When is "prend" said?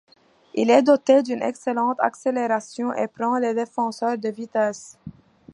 3.07-3.37